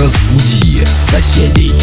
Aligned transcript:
Разбуди 0.00 0.82
соседей. 0.94 1.74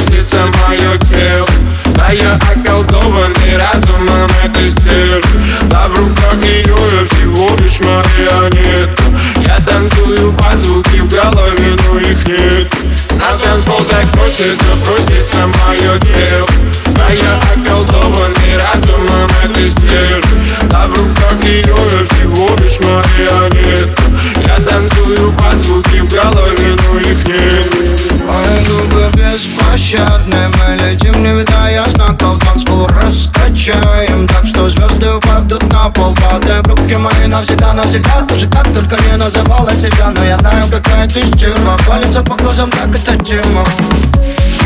Просится 0.00 0.46
мое 0.66 0.98
тело. 0.98 1.46
Да 1.94 2.12
я 2.12 2.38
околдованный 2.54 3.56
разумом 3.56 4.28
этой 4.42 4.70
стервы 4.70 5.22
Да 5.68 5.88
в 5.88 5.98
руках 5.98 6.42
ее 6.42 6.76
я 6.76 7.06
всего 7.06 7.56
лишь 7.56 7.80
марионетка 7.80 9.02
Я 9.46 9.58
танцую 9.58 10.32
под 10.32 10.58
звуки 10.58 11.00
в 11.00 11.08
голове, 11.08 11.76
но 11.88 11.98
их 11.98 12.26
нет. 12.26 12.72
На 13.18 13.36
танцпол 13.36 13.84
так 13.84 14.06
просится, 14.12 14.64
просится 14.84 15.46
мое 15.66 15.98
тело. 16.00 16.48
Да 16.96 17.12
я 17.12 17.38
околдованный 17.54 18.56
разумом 18.56 19.28
этой 19.44 19.68
стервы 19.68 20.38
Да 20.70 20.86
в 20.86 20.90
руках 20.90 21.44
ее 21.44 21.64
я 21.66 22.06
всего 22.06 22.56
лишь 22.56 22.78
марионетка 22.80 24.02
Я 24.46 24.56
танцую 24.56 25.32
под 25.32 25.58
звуки 25.60 26.00
в 26.00 26.08
голове, 26.08 26.76
но 26.88 26.98
их 26.98 27.26
нет 27.26 28.09
Мы 29.92 30.76
летим, 30.76 31.20
не 31.20 31.32
видая 31.32 31.84
знаков 31.86 32.38
Танцпол 32.44 32.86
раскачаем. 32.86 34.28
Так 34.28 34.46
что 34.46 34.68
звезды 34.68 35.10
упадут 35.12 35.64
на 35.72 35.90
пол 35.90 36.14
Падай 36.14 36.62
в 36.62 36.68
руки 36.68 36.94
мои 36.94 37.26
навсегда, 37.26 37.72
навсегда. 37.72 38.24
Ты 38.28 38.46
как 38.46 38.72
только 38.72 38.96
не 39.10 39.16
называла 39.16 39.72
себя 39.72 40.12
Но 40.14 40.24
я 40.24 40.38
знаю, 40.38 40.66
какая 40.70 41.08
ты 41.08 41.26
стерва. 41.26 41.76
Палится 41.88 42.22
по 42.22 42.36
глазам, 42.36 42.70
как 42.70 42.94
это 42.94 43.16
тема. 43.24 43.64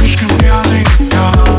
Слишком 0.00 0.28
пьяный 0.38 0.84
я 1.12 1.51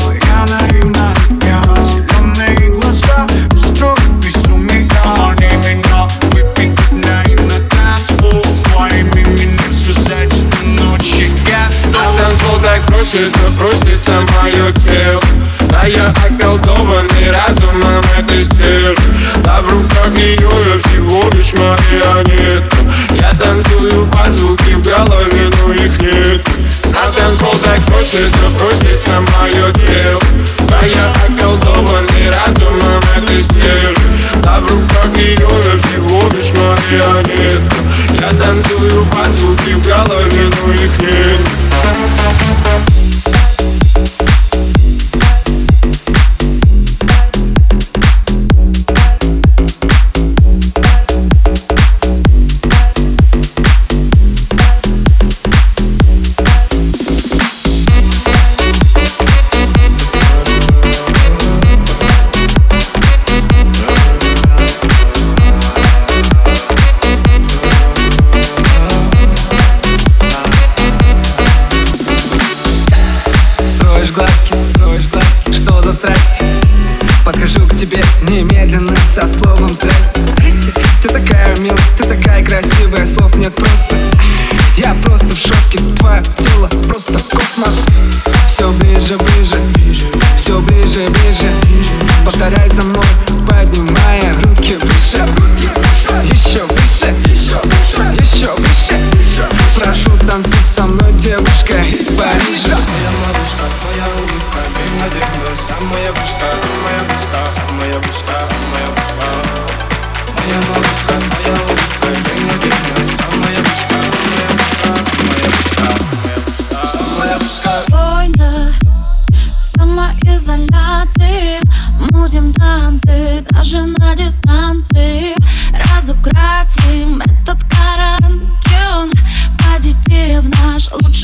просится, 13.14 13.38
просится 13.58 14.12
мое 14.40 14.72
тело. 14.72 15.22
Да 15.70 15.86
я 15.86 16.12
околдованный 16.26 17.30
разумом 17.30 18.02
этой 18.18 18.42
стервы 18.42 18.96
Да 19.42 19.60
в 19.62 19.68
руках 19.68 20.16
ее 20.16 20.50
я 20.50 20.78
всего 20.80 21.28
лишь 21.30 21.52
марионетка 21.52 22.76
Я 23.20 23.30
танцую 23.32 24.06
под 24.06 24.32
звуки 24.32 24.74
в 24.74 24.82
голове, 24.82 25.50
но 25.62 25.72
их 25.72 26.00
нет. 26.00 26.46
На 26.92 27.10
танцпол 27.10 27.54
так 27.58 27.80
просится, 27.86 28.50
просится 28.58 29.20
мое 29.38 29.72
тело. 29.72 30.20
Да 30.68 30.80
я 30.86 31.12
околдованный 31.26 32.30
разумом 32.30 33.00
этой 33.16 33.42
стервы 33.42 33.94
Да 34.42 34.58
в 34.58 34.62
руках 34.62 35.16
ее 35.16 35.36
я 35.36 35.78
всего 35.82 36.28
лишь 36.30 36.52
марионетка 36.52 37.76
Я 38.20 38.30
танцую 38.30 39.06
под 39.06 39.32
звуки 39.34 39.74
в 39.74 39.86
голове, 39.86 40.50
но 40.62 40.72
их 40.72 40.98
нет 41.00 41.33
поднимая 93.48 94.23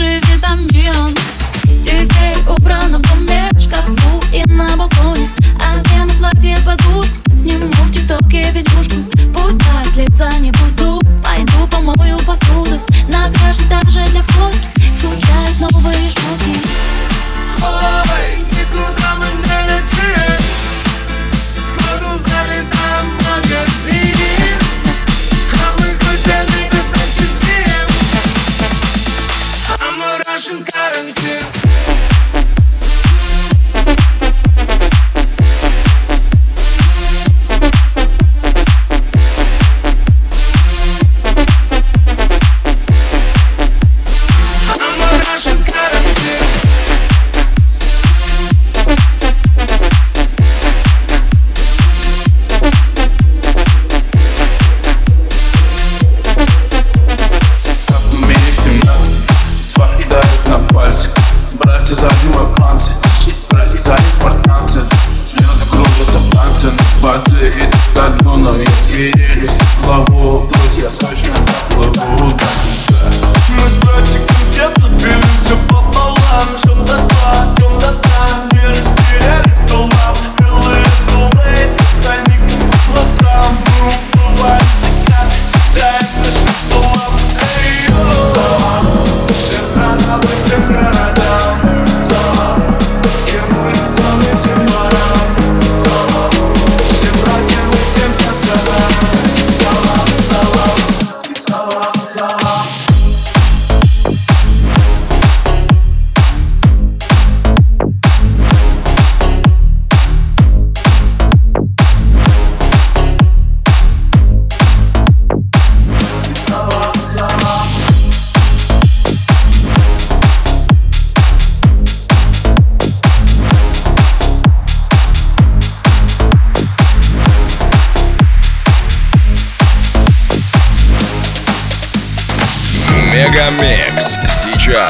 душевит 0.00 0.44
амбиент 0.44 1.20
Детей 1.64 2.34
убрано 2.48 2.98
в 2.98 3.02
доме, 3.02 3.48
в 3.52 3.60
шкафу 3.60 4.20
и 4.32 4.42
на 4.50 4.68
балконе. 4.76 5.28
Одену 5.72 6.10
платье 6.18 6.56
подушку, 6.64 7.36
сниму 7.36 7.70
в 7.70 7.90
тиктоке 7.90 8.50
видюшку 8.52 8.96
Пусть 9.34 9.58
так 9.58 9.96
лица 9.96 10.30
не 10.40 10.52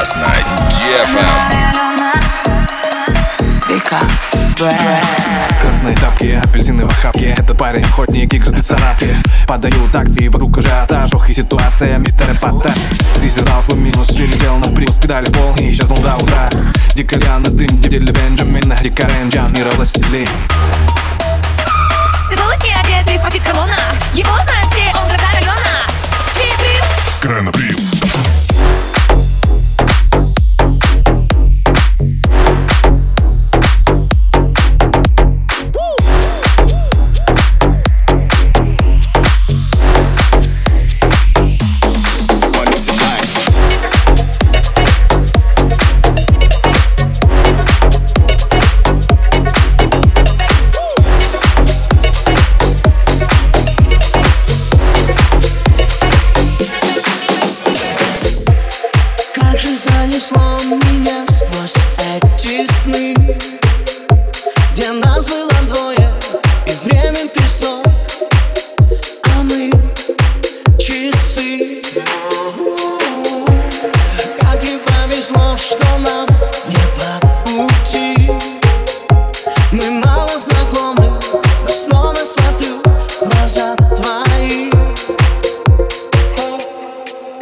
сейчас 0.03 0.15
на 0.15 0.33
DFM. 0.69 1.29
Красные 5.61 5.95
тапки, 5.95 6.41
апельсины 6.43 6.85
в 6.85 6.89
охапке. 6.89 7.35
Этот 7.37 7.57
парень 7.57 7.83
охотник, 7.83 8.33
игр 8.33 8.51
без 8.51 8.65
царапки. 8.65 9.15
Подают 9.47 9.93
акции, 9.93 10.27
вокруг 10.27 10.57
ажиотаж 10.57 11.13
Ох 11.13 11.29
и 11.29 11.33
ситуация, 11.33 11.97
мистер 11.97 12.31
Эпатаж 12.31 12.75
Дизелал 13.21 13.61
свой 13.63 13.77
минус, 13.77 14.07
прилетел 14.07 14.57
на 14.57 14.69
приус 14.69 14.95
Педали 14.95 15.27
в 15.27 15.31
пол 15.33 15.55
и 15.57 15.71
исчезнул 15.71 15.97
до 15.99 16.15
утра. 16.15 16.49
Диколяна, 16.95 17.49
дым, 17.49 17.81
дедели 17.81 18.11
Бенджамина 18.11 18.77
Рика 18.81 19.07
Ренджан, 19.07 19.53
мира 19.53 19.71
властелин. 19.71 20.27
Сволочь 22.27 22.59
одет, 22.59 23.07
лифатит 23.07 23.43
колонна 23.43 23.77
Его 24.13 24.31
знают 24.31 24.71
все, 24.71 24.91
он 24.99 25.07
граждан 25.07 25.29
района. 25.35 25.85
Чей 26.35 26.53
Как 27.21 27.90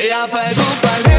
я 0.09 0.25
пойду 0.25 0.61
по 0.81 0.87
лезвию 0.97 1.18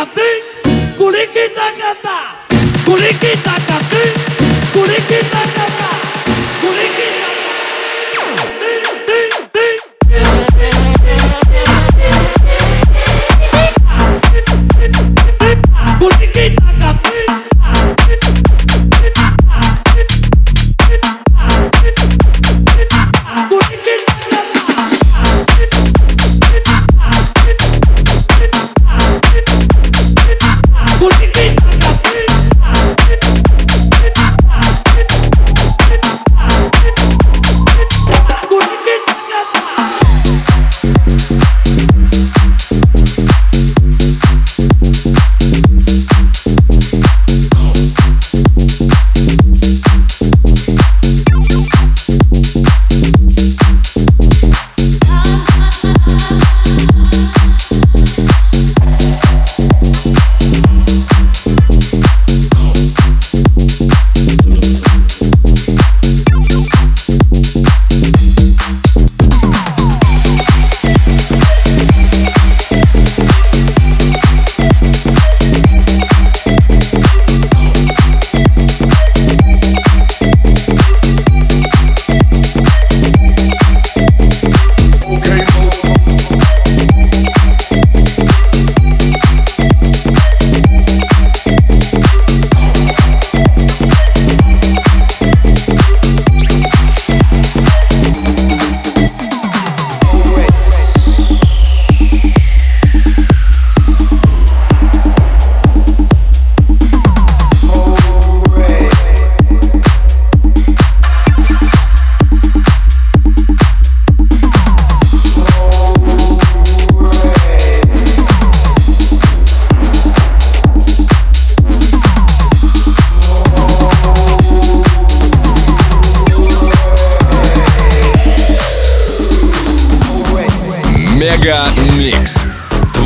tacatín, 0.00 0.96
curiqui 0.96 1.48
tacatá, 1.54 2.46
curiqui 2.86 3.36
tacatín, 3.44 4.12
curiqui 4.72 5.18
tacatá. 5.30 5.59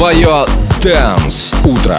Твое 0.05 0.45
Дэнс 0.83 1.55
Утро. 1.65 1.99